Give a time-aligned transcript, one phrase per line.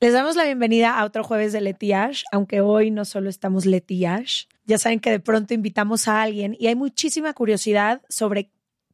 [0.00, 4.44] Les damos la bienvenida a otro jueves de Letiash, aunque hoy no solo estamos Letiash.
[4.64, 8.52] Ya saben que de pronto invitamos a alguien y hay muchísima curiosidad sobre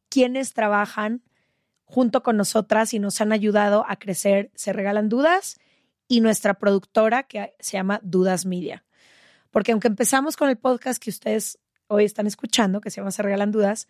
[0.09, 1.21] quiénes trabajan
[1.83, 5.59] junto con nosotras y nos han ayudado a crecer Se Regalan Dudas
[6.07, 8.83] y nuestra productora que se llama Dudas Media.
[9.51, 13.21] Porque aunque empezamos con el podcast que ustedes hoy están escuchando, que se llama Se
[13.21, 13.87] Regalan Dudas,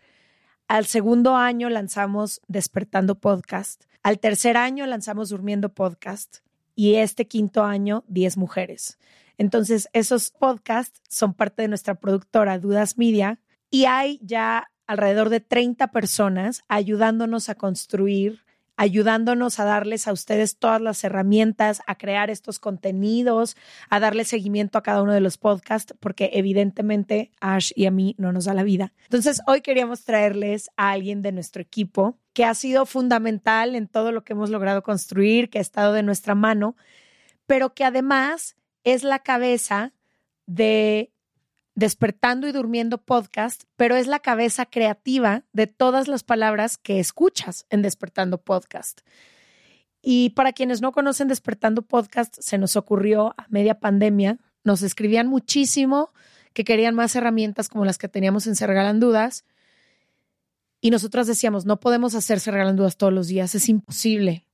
[0.68, 3.86] al segundo año lanzamos Despertando Podcast.
[4.04, 6.45] Al tercer año lanzamos Durmiendo Podcast
[6.76, 9.00] y este quinto año 10 mujeres.
[9.38, 15.40] Entonces, esos podcasts son parte de nuestra productora Dudas Media y hay ya alrededor de
[15.40, 18.42] 30 personas ayudándonos a construir,
[18.78, 23.58] ayudándonos a darles a ustedes todas las herramientas, a crear estos contenidos,
[23.90, 28.16] a darle seguimiento a cada uno de los podcasts, porque evidentemente Ash y a mí
[28.18, 28.94] no nos da la vida.
[29.04, 34.12] Entonces, hoy queríamos traerles a alguien de nuestro equipo que ha sido fundamental en todo
[34.12, 36.76] lo que hemos logrado construir, que ha estado de nuestra mano,
[37.48, 39.94] pero que además es la cabeza
[40.46, 41.14] de
[41.76, 47.66] Despertando y Durmiendo podcast, pero es la cabeza creativa de todas las palabras que escuchas
[47.70, 49.00] en Despertando podcast.
[50.02, 55.28] Y para quienes no conocen Despertando podcast, se nos ocurrió a media pandemia, nos escribían
[55.28, 56.12] muchísimo
[56.52, 59.46] que querían más herramientas como las que teníamos en Se Dudas.
[60.86, 64.46] Y nosotras decíamos, no podemos hacer Se Regalan Dudas todos los días, es imposible.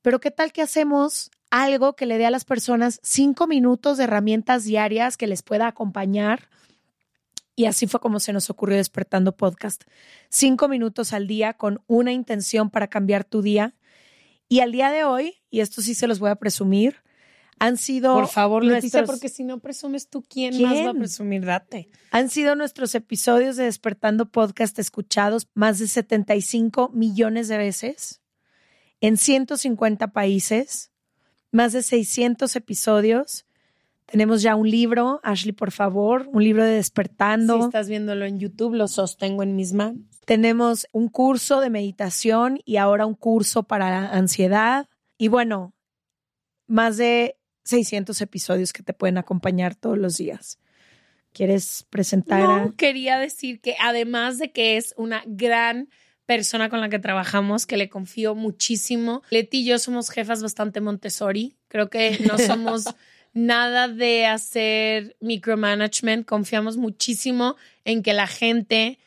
[0.00, 4.04] Pero ¿qué tal que hacemos algo que le dé a las personas cinco minutos de
[4.04, 6.48] herramientas diarias que les pueda acompañar?
[7.54, 9.84] Y así fue como se nos ocurrió Despertando Podcast.
[10.30, 13.74] Cinco minutos al día con una intención para cambiar tu día.
[14.48, 17.02] Y al día de hoy, y esto sí se los voy a presumir,
[17.62, 18.14] han sido.
[18.14, 20.68] Por favor, Leticia, nuestros- porque si no presumes tú, ¿quién, ¿Quién?
[20.68, 21.44] más va a presumir?
[21.44, 21.88] Date.
[22.10, 28.20] Han sido nuestros episodios de Despertando Podcast escuchados más de 75 millones de veces
[29.00, 30.90] en 150 países,
[31.52, 33.46] más de 600 episodios.
[34.06, 37.58] Tenemos ya un libro, Ashley, por favor, un libro de Despertando.
[37.58, 40.02] Si estás viéndolo en YouTube, lo sostengo en mis manos.
[40.24, 44.88] Tenemos un curso de meditación y ahora un curso para ansiedad.
[45.16, 45.74] Y bueno,
[46.66, 50.58] más de 600 episodios que te pueden acompañar todos los días.
[51.32, 55.88] ¿Quieres presentar a- No, quería decir que además de que es una gran
[56.26, 60.80] persona con la que trabajamos, que le confío muchísimo, Leti y yo somos jefas bastante
[60.80, 61.56] Montessori.
[61.68, 62.84] Creo que no somos
[63.32, 66.26] nada de hacer micromanagement.
[66.26, 68.98] Confiamos muchísimo en que la gente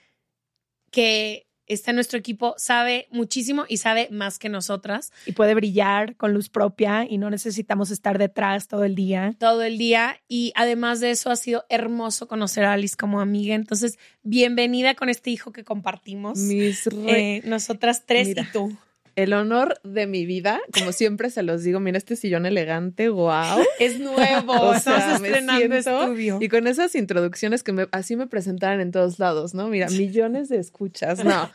[0.92, 5.12] que está en nuestro equipo sabe muchísimo y sabe más que nosotras.
[5.26, 9.36] y puede brillar con luz propia y no necesitamos estar detrás todo el día.
[9.40, 13.56] todo el día y además de eso ha sido hermoso conocer a Alice como amiga.
[13.56, 16.38] Entonces, bienvenida con este hijo que compartimos.
[16.40, 18.44] Mis re- Eh, nosotras tres Mira.
[18.50, 18.78] y tú.
[19.16, 23.64] El honor de mi vida, como siempre se los digo, mira este sillón elegante, wow.
[23.80, 26.38] Es nuevo, O sea, estrenando estudio.
[26.42, 29.68] Y con esas introducciones que me, así me presentaran en todos lados, ¿no?
[29.70, 31.50] Mira, millones de escuchas, no.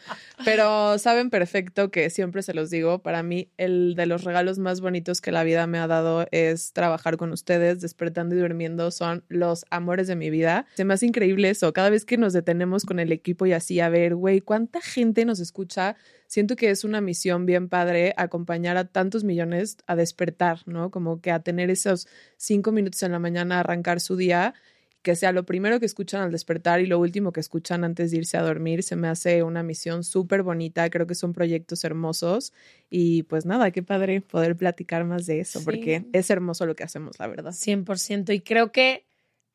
[0.45, 4.81] Pero saben perfecto que siempre se los digo, para mí el de los regalos más
[4.81, 9.25] bonitos que la vida me ha dado es trabajar con ustedes, despertando y durmiendo, son
[9.29, 10.67] los amores de mi vida.
[10.75, 13.81] Se me hace increíble eso, cada vez que nos detenemos con el equipo y así,
[13.81, 15.97] a ver, güey, ¿cuánta gente nos escucha?
[16.31, 20.93] Siento que es una misión bien padre acompañar a tantos millones a despertar, ¿no?
[20.93, 22.07] Como que a tener esos
[22.37, 24.55] cinco minutos en la mañana a arrancar su día
[25.03, 28.19] que sea lo primero que escuchan al despertar y lo último que escuchan antes de
[28.19, 32.53] irse a dormir, se me hace una misión súper bonita, creo que son proyectos hermosos
[32.89, 36.85] y pues nada, qué padre poder platicar más de eso, porque es hermoso lo que
[36.85, 37.51] hacemos, la verdad.
[37.51, 39.05] 100% y creo que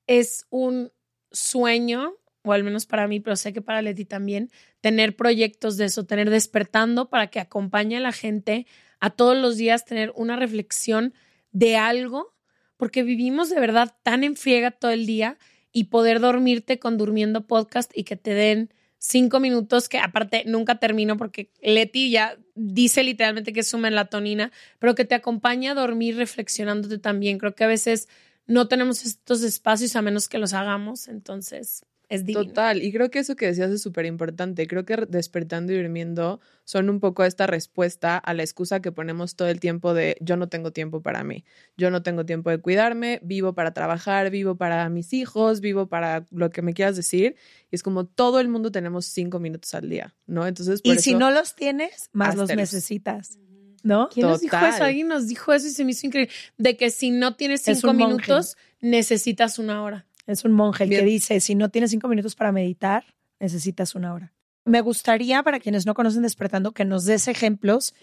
[0.08, 0.92] es un
[1.32, 4.50] sueño, o al menos para mí, pero sé que para Leti también,
[4.82, 8.68] tener proyectos de eso, tener despertando para que acompañe a la gente
[9.00, 11.14] a todos los días tener una reflexión
[11.52, 12.36] de algo
[12.78, 15.38] porque vivimos de verdad tan en friega todo el día
[15.72, 20.80] y poder dormirte con Durmiendo Podcast y que te den cinco minutos, que aparte nunca
[20.80, 26.18] termino porque Leti ya dice literalmente que es melatonina, pero que te acompaña a dormir
[26.18, 27.38] reflexionándote también.
[27.38, 28.08] Creo que a veces
[28.48, 32.46] no tenemos estos espacios a menos que los hagamos, entonces es divino.
[32.46, 34.68] Total, y creo que eso que decías es súper importante.
[34.68, 39.36] Creo que despertando y durmiendo son un poco esta respuesta a la excusa que ponemos
[39.36, 41.46] todo el tiempo de yo no tengo tiempo para mí,
[41.78, 46.26] yo no tengo tiempo de cuidarme, vivo para trabajar, vivo para mis hijos, vivo para
[46.32, 47.36] lo que me quieras decir.
[47.72, 50.48] Y es como todo el mundo tenemos cinco minutos al día, ¿no?
[50.48, 53.40] Entonces, y si no los tienes, más los necesitas.
[53.84, 54.10] ¿No?
[54.12, 54.84] ¿Quién nos dijo eso?
[54.84, 56.34] Alguien nos dijo eso y se me hizo increíble.
[56.58, 60.08] De que si no tienes cinco minutos, necesitas una hora.
[60.28, 63.06] Es un monje el que dice, si no tienes cinco minutos para meditar,
[63.40, 64.34] necesitas una hora.
[64.66, 67.94] Me gustaría, para quienes no conocen Despertando, que nos des ejemplos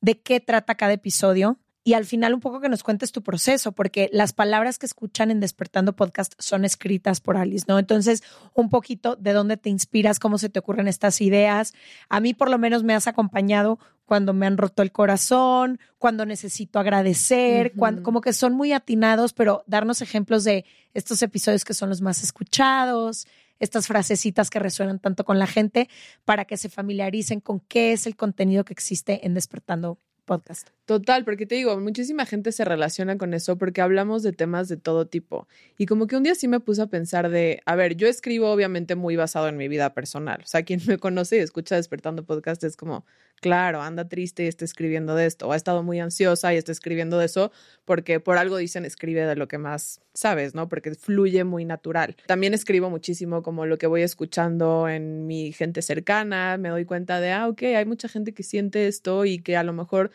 [0.00, 3.72] de qué trata cada episodio y al final un poco que nos cuentes tu proceso,
[3.72, 7.78] porque las palabras que escuchan en Despertando Podcast son escritas por Alice, ¿no?
[7.78, 8.22] Entonces,
[8.54, 11.74] un poquito de dónde te inspiras, cómo se te ocurren estas ideas.
[12.08, 16.24] A mí por lo menos me has acompañado cuando me han roto el corazón, cuando
[16.24, 20.64] necesito agradecer, cuando, como que son muy atinados, pero darnos ejemplos de
[20.94, 23.26] estos episodios que son los más escuchados,
[23.58, 25.88] estas frasecitas que resuenan tanto con la gente
[26.24, 30.68] para que se familiaricen con qué es el contenido que existe en Despertando podcast.
[30.84, 34.76] Total, porque te digo, muchísima gente se relaciona con eso porque hablamos de temas de
[34.76, 35.46] todo tipo.
[35.78, 38.50] Y como que un día sí me puse a pensar de, a ver, yo escribo
[38.50, 40.40] obviamente muy basado en mi vida personal.
[40.42, 43.04] O sea, quien me conoce y escucha Despertando Podcast es como,
[43.40, 46.70] claro, anda triste y está escribiendo de esto, o ha estado muy ansiosa y está
[46.72, 47.50] escribiendo de eso,
[47.84, 50.68] porque por algo dicen escribe de lo que más sabes, ¿no?
[50.68, 52.16] Porque fluye muy natural.
[52.26, 57.20] También escribo muchísimo como lo que voy escuchando en mi gente cercana, me doy cuenta
[57.20, 60.12] de, ah, ok, hay mucha gente que siente esto y que a lo mejor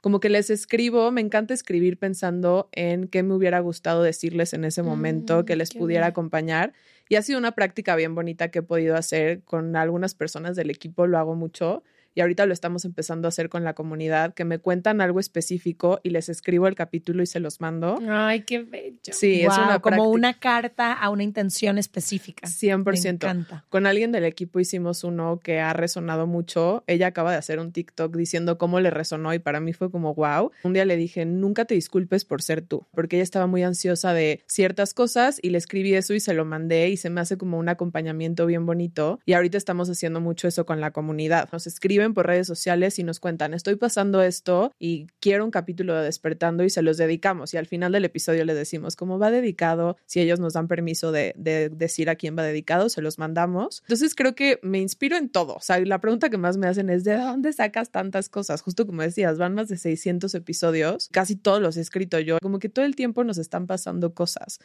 [0.00, 4.64] como que les escribo, me encanta escribir pensando en qué me hubiera gustado decirles en
[4.64, 6.72] ese momento, que mm, les pudiera acompañar.
[7.08, 10.70] Y ha sido una práctica bien bonita que he podido hacer con algunas personas del
[10.70, 11.82] equipo, lo hago mucho
[12.14, 16.00] y ahorita lo estamos empezando a hacer con la comunidad, que me cuentan algo específico
[16.02, 17.98] y les escribo el capítulo y se los mando.
[18.08, 18.98] Ay, qué bello.
[19.12, 22.46] Sí, es una como una carta a una intención específica.
[22.46, 22.84] 100%.
[22.84, 23.64] Me encanta.
[23.68, 26.84] Con alguien del equipo hicimos uno que ha resonado mucho.
[26.86, 30.14] Ella acaba de hacer un TikTok diciendo cómo le resonó y para mí fue como
[30.14, 30.50] wow.
[30.64, 34.12] Un día le dije, nunca te disculpes por ser tú, porque ella estaba muy ansiosa
[34.12, 37.36] de ciertas cosas y le escribí eso y se lo mandé y se me hace
[37.36, 39.20] como un acompañamiento bien bonito.
[39.24, 41.48] Y ahorita estamos haciendo mucho eso con la comunidad.
[41.52, 45.94] Nos escribe por redes sociales y nos cuentan, estoy pasando esto y quiero un capítulo
[45.94, 47.54] de despertando y se los dedicamos.
[47.54, 51.12] Y al final del episodio les decimos cómo va dedicado, si ellos nos dan permiso
[51.12, 53.82] de, de decir a quién va dedicado, se los mandamos.
[53.82, 55.54] Entonces creo que me inspiro en todo.
[55.54, 58.62] O sea, la pregunta que más me hacen es, ¿de dónde sacas tantas cosas?
[58.62, 62.58] Justo como decías, van más de 600 episodios, casi todos los he escrito yo, como
[62.58, 64.58] que todo el tiempo nos están pasando cosas.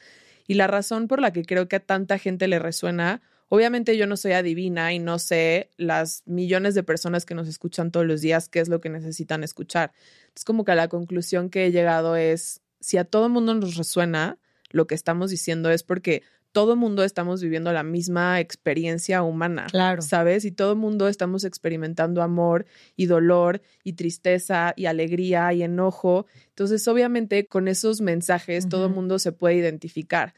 [0.47, 4.07] Y la razón por la que creo que a tanta gente le resuena Obviamente yo
[4.07, 8.21] no soy adivina y no sé las millones de personas que nos escuchan todos los
[8.21, 9.91] días qué es lo que necesitan escuchar.
[10.35, 14.39] Es como que la conclusión que he llegado es, si a todo mundo nos resuena
[14.71, 16.23] lo que estamos diciendo es porque
[16.55, 20.01] todo mundo estamos viviendo la misma experiencia humana, claro.
[20.01, 20.45] ¿sabes?
[20.45, 26.27] Y todo mundo estamos experimentando amor y dolor y tristeza y alegría y enojo.
[26.47, 30.33] Entonces, obviamente, con esos mensajes todo mundo se puede identificar.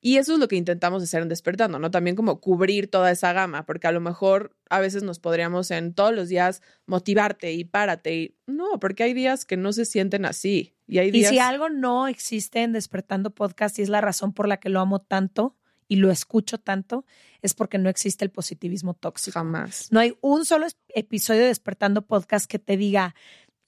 [0.00, 1.90] Y eso es lo que intentamos hacer en Despertando, ¿no?
[1.90, 5.92] También como cubrir toda esa gama, porque a lo mejor a veces nos podríamos en
[5.92, 8.14] todos los días motivarte y párate.
[8.14, 10.76] Y no, porque hay días que no se sienten así.
[10.86, 11.32] Y, hay días...
[11.32, 14.68] y si algo no existe en Despertando Podcast y es la razón por la que
[14.68, 15.56] lo amo tanto
[15.88, 17.04] y lo escucho tanto,
[17.42, 19.38] es porque no existe el positivismo tóxico.
[19.38, 19.88] Jamás.
[19.90, 23.14] No hay un solo episodio de Despertando Podcast que te diga,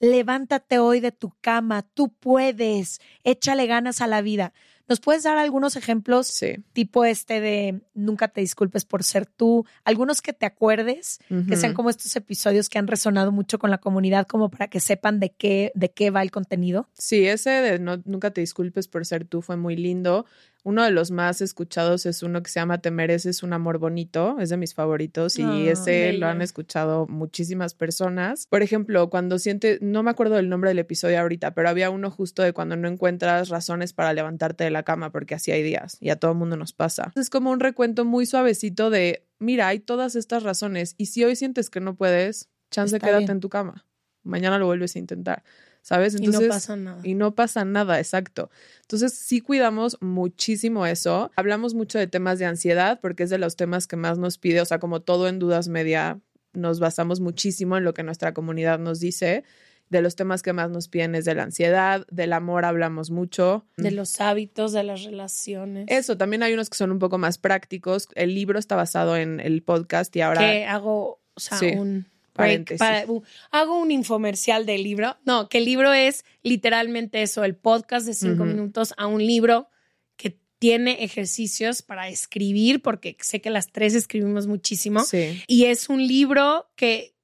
[0.00, 4.52] levántate hoy de tu cama, tú puedes, échale ganas a la vida.
[4.90, 6.26] ¿Nos puedes dar algunos ejemplos?
[6.26, 6.56] Sí.
[6.72, 11.74] Tipo este de nunca te disculpes por ser tú, algunos que te acuerdes, que sean
[11.74, 15.30] como estos episodios que han resonado mucho con la comunidad, como para que sepan de
[15.30, 16.88] qué, de qué va el contenido.
[16.94, 20.26] Sí, ese de no, nunca te disculpes por ser tú fue muy lindo.
[20.62, 24.36] Uno de los más escuchados es uno que se llama Te mereces un amor bonito,
[24.40, 28.46] es de mis favoritos y Ah, ese lo han escuchado muchísimas personas.
[28.48, 32.10] Por ejemplo, cuando siente, no me acuerdo del nombre del episodio ahorita, pero había uno
[32.10, 35.96] justo de cuando no encuentras razones para levantarte de la cama porque así hay días
[36.00, 37.12] y a todo el mundo nos pasa.
[37.16, 41.36] Es como un recuento muy suavecito de, mira, hay todas estas razones y si hoy
[41.36, 43.30] sientes que no puedes, chance Está quédate bien.
[43.32, 43.86] en tu cama.
[44.22, 45.42] Mañana lo vuelves a intentar.
[45.82, 46.14] ¿Sabes?
[46.14, 47.00] Y Entonces, no pasa nada.
[47.02, 48.50] y no pasa nada, exacto.
[48.82, 51.30] Entonces, sí cuidamos muchísimo eso.
[51.36, 54.60] Hablamos mucho de temas de ansiedad porque es de los temas que más nos pide,
[54.60, 56.20] o sea, como todo en Dudas Media,
[56.52, 59.44] nos basamos muchísimo en lo que nuestra comunidad nos dice.
[59.88, 63.66] De los temas que más nos piden es de la ansiedad, del amor hablamos mucho.
[63.76, 65.86] De los hábitos, de las relaciones.
[65.88, 68.06] Eso, también hay unos que son un poco más prácticos.
[68.14, 70.42] El libro está basado en el podcast y ahora...
[70.42, 72.78] que hago, o sea, Sí, un break paréntesis.
[72.78, 75.16] para- u- hago un infomercial del libro.
[75.24, 79.68] No, que el libro es literalmente eso, el podcast de cinco minutos a un libro
[80.16, 85.04] que tiene ejercicios para escribir, porque sé que las tres escribimos muchísimo.
[85.04, 85.42] Sí.
[85.46, 87.14] Y es un libro que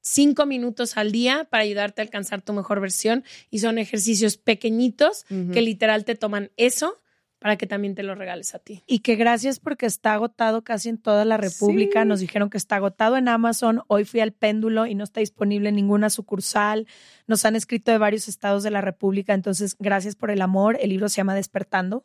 [0.00, 5.24] cinco minutos al día para ayudarte a alcanzar tu mejor versión y son ejercicios pequeñitos
[5.52, 7.00] que literal te toman eso
[7.46, 8.82] para que también te lo regales a ti.
[8.88, 12.02] Y que gracias porque está agotado casi en toda la República.
[12.02, 12.08] Sí.
[12.08, 13.82] Nos dijeron que está agotado en Amazon.
[13.86, 16.88] Hoy fui al péndulo y no está disponible en ninguna sucursal.
[17.28, 19.32] Nos han escrito de varios estados de la República.
[19.32, 20.76] Entonces, gracias por el amor.
[20.80, 22.04] El libro se llama Despertando.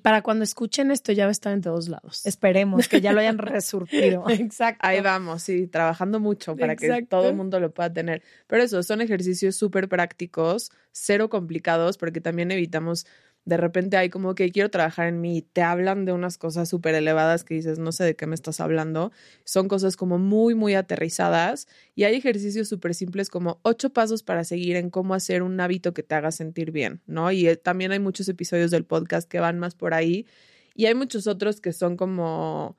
[0.00, 2.24] Para cuando escuchen esto ya va a estar en todos lados.
[2.24, 4.24] Esperemos que ya lo hayan resurtido.
[4.30, 4.88] Exacto.
[4.88, 8.22] Ahí vamos, sí, trabajando mucho para que todo el mundo lo pueda tener.
[8.46, 13.06] Pero eso, son ejercicios súper prácticos, cero complicados, porque también evitamos,
[13.44, 16.94] de repente hay como que quiero trabajar en mí, te hablan de unas cosas súper
[16.94, 19.10] elevadas que dices, no sé de qué me estás hablando.
[19.44, 24.44] Son cosas como muy, muy aterrizadas y hay ejercicios súper simples como ocho pasos para
[24.44, 27.32] seguir en cómo hacer un hábito que te haga sentir bien, ¿no?
[27.32, 30.26] Y eh, también hay muchos episodios del podcast que van más por ahí
[30.74, 32.76] y hay muchos otros que son como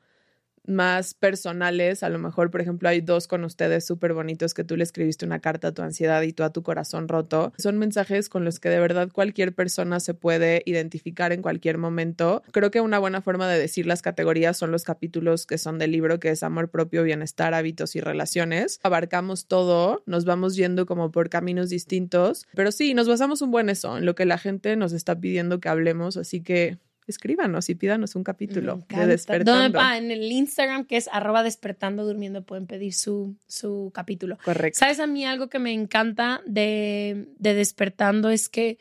[0.66, 2.04] más personales.
[2.04, 5.26] A lo mejor, por ejemplo, hay dos con ustedes súper bonitos que tú le escribiste
[5.26, 7.54] una carta a tu ansiedad y tú a tu corazón roto.
[7.58, 12.44] Son mensajes con los que de verdad cualquier persona se puede identificar en cualquier momento.
[12.52, 15.92] Creo que una buena forma de decir las categorías son los capítulos que son del
[15.92, 18.80] libro, que es amor propio, bienestar, hábitos y relaciones.
[18.84, 23.70] Abarcamos todo, nos vamos yendo como por caminos distintos, pero sí, nos basamos un buen
[23.70, 27.76] eso, en lo que la gente nos está pidiendo que hablemos, así que escríbanos y
[27.76, 29.64] pídanos un capítulo de despertando.
[29.64, 34.38] ¿Dónde- ah, en el Instagram que es arroba despertando durmiendo pueden pedir su, su capítulo.
[34.44, 34.80] Correcto.
[34.80, 38.30] ¿Sabes a mí algo que me encanta de, de despertando?
[38.30, 38.78] Es que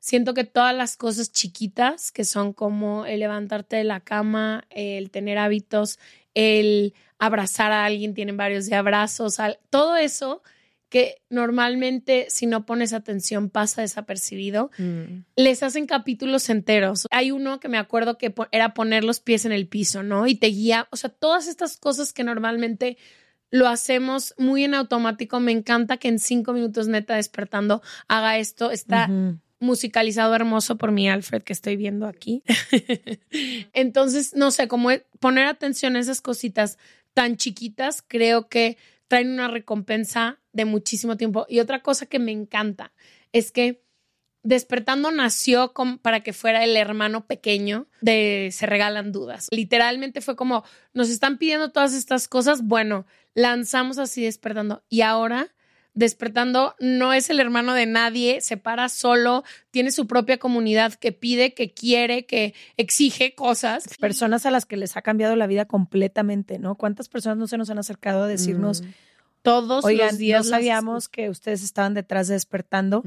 [0.00, 5.10] siento que todas las cosas chiquitas que son como el levantarte de la cama, el
[5.10, 5.98] tener hábitos,
[6.34, 10.42] el abrazar a alguien, tienen varios de abrazos, al- todo eso
[10.88, 15.24] que normalmente si no pones atención pasa desapercibido, Mm.
[15.36, 17.06] les hacen capítulos enteros.
[17.10, 20.26] Hay uno que me acuerdo que era poner los pies en el piso, ¿no?
[20.26, 22.96] Y te guía, o sea, todas estas cosas que normalmente
[23.50, 25.40] lo hacemos muy en automático.
[25.40, 28.70] Me encanta que en cinco minutos neta despertando haga esto.
[28.70, 29.10] Está
[29.60, 32.42] musicalizado hermoso por mi Alfred que estoy viendo aquí.
[33.72, 36.78] Entonces, no sé, como e- poner atención a esas cositas
[37.14, 38.76] tan chiquitas, creo que
[39.08, 41.46] traen una recompensa de muchísimo tiempo.
[41.48, 42.92] Y otra cosa que me encanta
[43.32, 43.82] es que
[44.44, 49.48] Despertando nació com- para que fuera el hermano pequeño de Se Regalan Dudas.
[49.50, 54.84] Literalmente fue como, nos están pidiendo todas estas cosas, bueno, lanzamos así Despertando.
[54.88, 55.48] Y ahora
[55.92, 61.10] Despertando no es el hermano de nadie, se para solo, tiene su propia comunidad que
[61.10, 63.84] pide, que quiere, que exige cosas.
[63.98, 66.76] Personas a las que les ha cambiado la vida completamente, ¿no?
[66.76, 68.84] ¿Cuántas personas no se nos han acercado a decirnos,
[69.48, 73.02] Todos oigan, los días no las sabíamos que ustedes estaban detrás de despertando,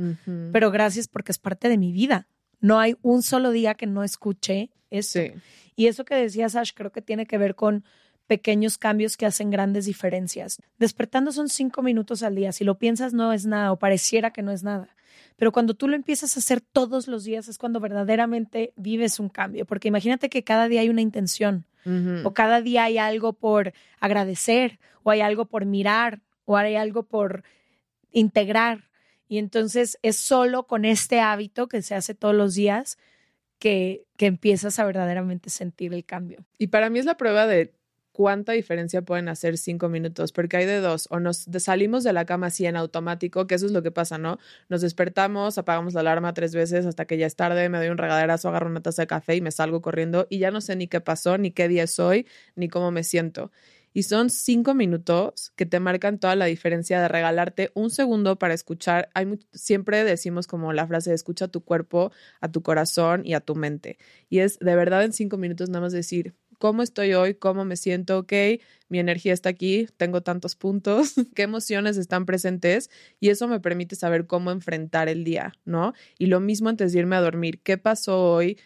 [0.52, 2.28] pero gracias porque es parte de mi vida.
[2.60, 5.20] No hay un solo día que no escuche eso.
[5.20, 5.34] Sí.
[5.76, 7.84] Y eso que decías, Ash, creo que tiene que ver con
[8.28, 10.62] pequeños cambios que hacen grandes diferencias.
[10.78, 12.52] Despertando son cinco minutos al día.
[12.52, 14.96] Si lo piensas, no es nada o pareciera que no es nada.
[15.36, 19.30] Pero cuando tú lo empiezas a hacer todos los días es cuando verdaderamente vives un
[19.30, 19.66] cambio.
[19.66, 21.66] Porque imagínate que cada día hay una intención
[22.24, 26.22] o cada día hay algo por agradecer o hay algo por mirar
[26.52, 27.44] o hay algo por
[28.12, 28.90] integrar.
[29.28, 32.98] Y entonces es solo con este hábito que se hace todos los días
[33.60, 36.46] que, que empiezas a verdaderamente sentir el cambio.
[36.58, 37.74] Y para mí es la prueba de
[38.12, 42.26] cuánta diferencia pueden hacer cinco minutos, porque hay de dos, o nos salimos de la
[42.26, 44.38] cama así en automático, que eso es lo que pasa, ¿no?
[44.70, 47.98] Nos despertamos, apagamos la alarma tres veces hasta que ya es tarde, me doy un
[47.98, 50.88] regaderazo, agarro una taza de café y me salgo corriendo y ya no sé ni
[50.88, 53.52] qué pasó, ni qué día es hoy, ni cómo me siento.
[53.94, 58.54] Y son cinco minutos que te marcan toda la diferencia de regalarte un segundo para
[58.54, 59.10] escuchar.
[59.14, 63.42] Hay siempre decimos como la frase, escucha a tu cuerpo, a tu corazón y a
[63.42, 63.98] tu mente.
[64.30, 67.76] Y es de verdad en cinco minutos nada más decir, cómo estoy hoy, cómo me
[67.76, 68.34] siento, ok,
[68.88, 73.96] mi energía está aquí, tengo tantos puntos, qué emociones están presentes y eso me permite
[73.96, 75.94] saber cómo enfrentar el día, ¿no?
[76.20, 78.60] Y lo mismo antes de irme a dormir, ¿qué pasó hoy?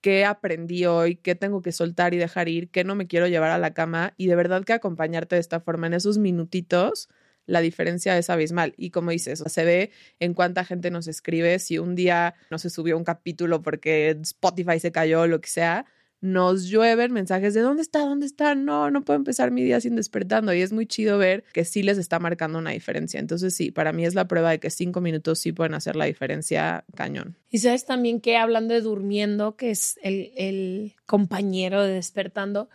[0.00, 3.50] Qué aprendí hoy, qué tengo que soltar y dejar ir, qué no me quiero llevar
[3.50, 7.08] a la cama y de verdad que acompañarte de esta forma en esos minutitos,
[7.46, 8.74] la diferencia es abismal.
[8.76, 9.90] Y como dices, se ve
[10.20, 14.78] en cuánta gente nos escribe, si un día no se subió un capítulo porque Spotify
[14.78, 15.86] se cayó o lo que sea,
[16.20, 18.00] nos llueven mensajes de ¿dónde está?
[18.00, 18.54] ¿Dónde está?
[18.54, 20.52] No, no puedo empezar mi día sin despertando.
[20.52, 23.20] Y es muy chido ver que sí les está marcando una diferencia.
[23.20, 26.06] Entonces sí, para mí es la prueba de que cinco minutos sí pueden hacer la
[26.06, 27.36] diferencia cañón.
[27.50, 32.68] Y sabes también que hablando de durmiendo, que es el, el compañero de despertando,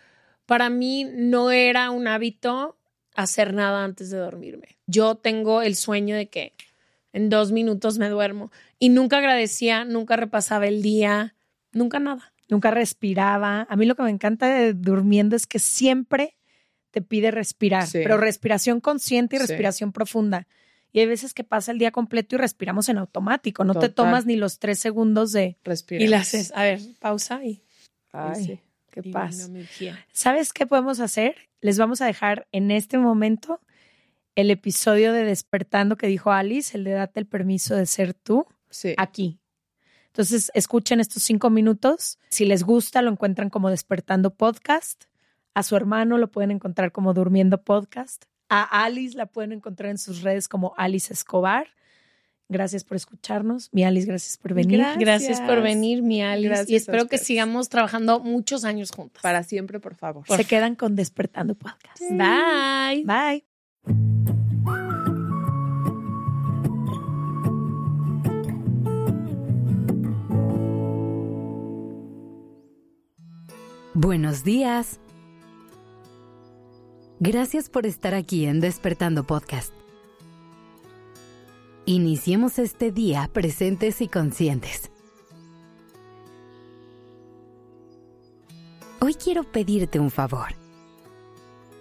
[0.46, 2.78] para mí no era un hábito
[3.14, 4.78] hacer nada antes de dormirme.
[4.86, 6.54] Yo tengo el sueño de que
[7.12, 11.36] en dos minutos me duermo y nunca agradecía, nunca repasaba el día,
[11.72, 13.66] nunca nada nunca respiraba.
[13.68, 16.36] A mí lo que me encanta de durmiendo es que siempre
[16.90, 20.46] te pide respirar, pero respiración consciente y respiración profunda.
[20.92, 24.26] Y hay veces que pasa el día completo y respiramos en automático, no te tomas
[24.26, 26.02] ni los tres segundos de respirar.
[26.02, 27.62] Y la haces, a ver, pausa y...
[28.12, 28.60] Ay,
[28.92, 29.50] qué paz.
[30.12, 31.34] ¿Sabes qué podemos hacer?
[31.60, 33.60] Les vamos a dejar en este momento
[34.36, 38.46] el episodio de Despertando que dijo Alice, el de date el permiso de ser tú,
[38.96, 39.40] aquí,
[40.14, 42.20] entonces, escuchen estos cinco minutos.
[42.28, 45.06] Si les gusta, lo encuentran como Despertando Podcast.
[45.54, 48.26] A su hermano lo pueden encontrar como Durmiendo Podcast.
[48.48, 51.66] A Alice la pueden encontrar en sus redes como Alice Escobar.
[52.48, 53.70] Gracias por escucharnos.
[53.72, 54.84] Mi Alice, gracias por venir.
[55.00, 56.66] Gracias, por venir, mi Alice.
[56.68, 59.20] y espero que sigamos trabajando muchos años juntos.
[59.20, 60.24] Para siempre, por favor.
[60.28, 62.00] Se quedan con Despertando Podcast.
[62.08, 63.02] Bye.
[63.04, 64.33] Bye.
[74.14, 75.00] Buenos días.
[77.18, 79.74] Gracias por estar aquí en Despertando Podcast.
[81.84, 84.92] Iniciemos este día presentes y conscientes.
[89.00, 90.54] Hoy quiero pedirte un favor.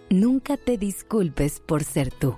[0.10, 2.38] Nunca te disculpes por ser tú.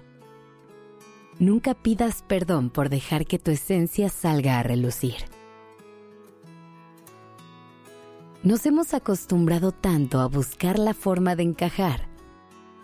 [1.40, 5.16] Nunca pidas perdón por dejar que tu esencia salga a relucir.
[8.46, 12.08] Nos hemos acostumbrado tanto a buscar la forma de encajar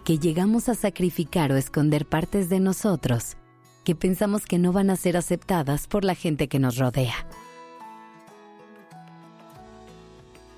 [0.04, 3.38] que llegamos a sacrificar o esconder partes de nosotros
[3.84, 7.14] que pensamos que no van a ser aceptadas por la gente que nos rodea.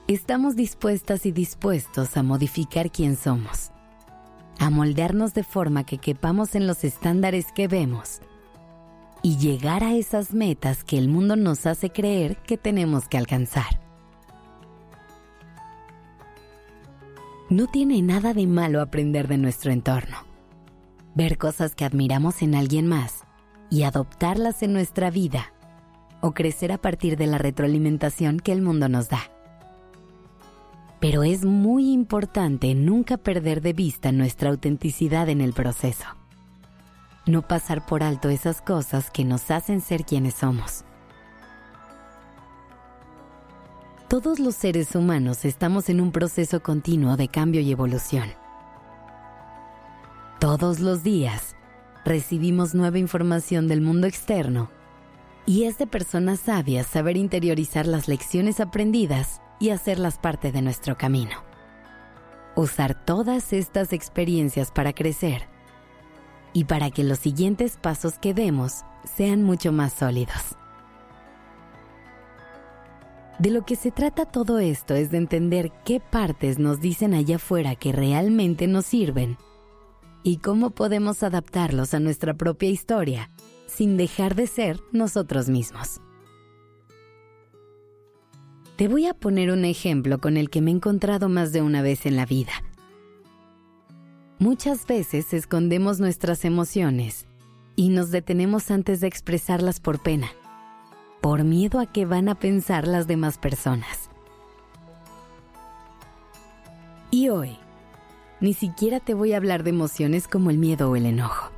[0.08, 3.72] Estamos dispuestas y dispuestos a modificar quién somos,
[4.58, 8.22] a moldearnos de forma que quepamos en los estándares que vemos
[9.22, 13.83] y llegar a esas metas que el mundo nos hace creer que tenemos que alcanzar.
[17.50, 20.16] No tiene nada de malo aprender de nuestro entorno,
[21.14, 23.26] ver cosas que admiramos en alguien más
[23.70, 25.54] y adoptarlas en nuestra vida
[26.22, 29.20] o crecer a partir de la retroalimentación que el mundo nos da.
[31.02, 36.06] Pero es muy importante nunca perder de vista nuestra autenticidad en el proceso.
[37.26, 40.86] No pasar por alto esas cosas que nos hacen ser quienes somos.
[44.14, 48.30] Todos los seres humanos estamos en un proceso continuo de cambio y evolución.
[50.40, 51.56] Todos los días
[52.06, 54.70] recibimos nueva información del mundo externo
[55.48, 60.96] y es de personas sabias saber interiorizar las lecciones aprendidas y hacerlas parte de nuestro
[60.96, 61.38] camino.
[62.56, 65.48] Usar todas estas experiencias para crecer
[66.54, 68.84] y para que los siguientes pasos que demos
[69.18, 70.56] sean mucho más sólidos.
[73.40, 77.38] De lo que se trata todo esto es de entender qué partes nos dicen allá
[77.38, 79.38] afuera que realmente nos sirven
[80.24, 83.30] y cómo podemos adaptarlos a nuestra propia historia
[83.66, 86.00] sin dejar de ser nosotros mismos.
[88.78, 91.82] Te voy a poner un ejemplo con el que me he encontrado más de una
[91.82, 92.54] vez en la vida.
[94.40, 97.26] Muchas veces escondemos nuestras emociones
[97.76, 100.32] y nos detenemos antes de expresarlas por pena
[101.24, 104.10] por miedo a qué van a pensar las demás personas.
[107.12, 107.58] Y hoy,
[108.42, 111.50] ni siquiera te voy a hablar de emociones como el miedo o el enojo.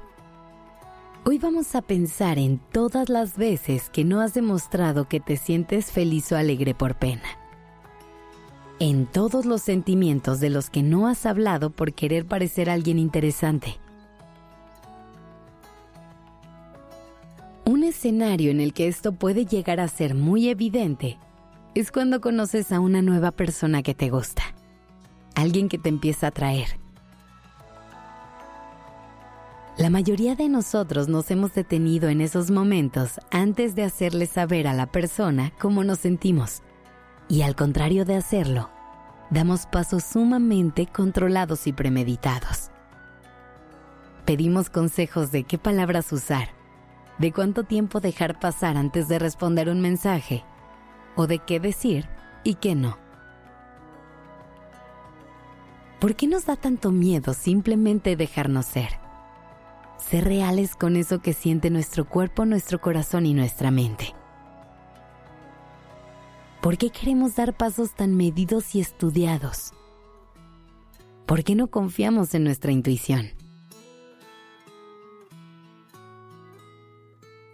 [1.26, 5.92] Hoy vamos a pensar en todas las veces que no has demostrado que te sientes
[5.92, 7.28] feliz o alegre por pena.
[8.78, 13.80] en todos los sentimientos de los que no has hablado por querer parecer alguien interesante.
[18.06, 21.18] Escenario en el que esto puede llegar a ser muy evidente
[21.74, 24.44] es cuando conoces a una nueva persona que te gusta,
[25.34, 26.68] alguien que te empieza a atraer.
[29.80, 34.74] La mayoría de nosotros nos hemos detenido en esos momentos antes de hacerle saber a
[34.74, 36.62] la persona cómo nos sentimos.
[37.28, 38.70] Y al contrario de hacerlo,
[39.32, 42.70] damos pasos sumamente controlados y premeditados.
[44.26, 46.55] Pedimos consejos de qué palabras usar,
[47.18, 50.44] de cuánto tiempo dejar pasar antes de responder un mensaje,
[51.16, 52.10] o de qué decir
[52.44, 52.98] y qué no.
[56.00, 59.00] ¿Por qué nos da tanto miedo simplemente dejarnos ser?
[59.98, 64.14] Ser reales con eso que siente nuestro cuerpo, nuestro corazón y nuestra mente.
[66.62, 69.72] ¿Por qué queremos dar pasos tan medidos y estudiados?
[71.26, 73.45] ¿Por qué no confiamos en nuestra intuición?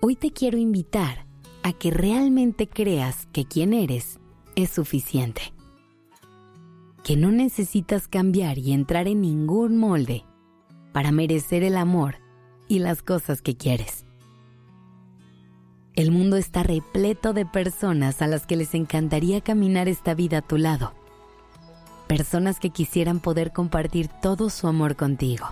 [0.04, 1.28] Hoy te quiero invitar
[1.62, 4.20] a que realmente creas que quien eres
[4.56, 5.54] es suficiente.
[7.04, 10.26] Que no necesitas cambiar y entrar en ningún molde
[10.92, 12.16] para merecer el amor
[12.68, 14.08] y las cosas que quieres.
[15.94, 20.42] El mundo está repleto de personas a las que les encantaría caminar esta vida a
[20.42, 20.96] tu lado.
[22.08, 25.46] Personas que quisieran poder compartir todo su amor contigo.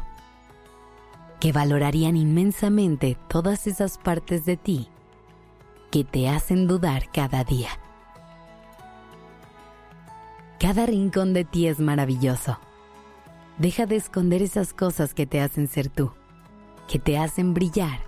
[1.39, 4.89] Que valorarían inmensamente todas esas partes de ti
[5.91, 7.69] que te hacen dudar cada día.
[10.59, 12.59] Cada rincón de ti es maravilloso.
[13.57, 16.11] Deja de esconder esas cosas que te hacen ser tú,
[16.87, 18.01] que te hacen brillar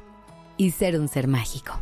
[0.58, 1.74] y ser un ser mágico.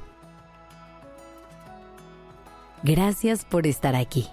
[2.83, 4.27] Gracias por estar aquí.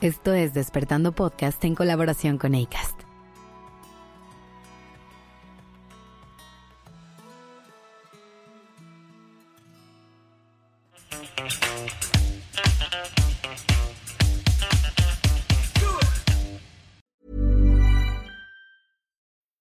[0.00, 3.07] Esto es Despertando Podcast en colaboración con ACAST.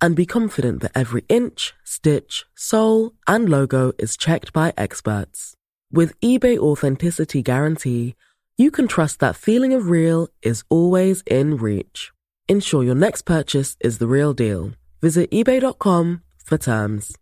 [0.00, 5.54] and be confident that every inch, stitch, sole, and logo is checked by experts.
[5.90, 8.14] With eBay Authenticity Guarantee,
[8.56, 12.12] you can trust that feeling of real is always in reach.
[12.48, 14.72] Ensure your next purchase is the real deal.
[15.00, 17.16] Visit eBay.com for terms.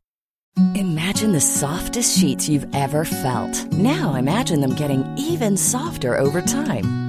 [0.74, 3.70] Imagine the softest sheets you've ever felt.
[3.72, 7.05] Now imagine them getting even softer over time.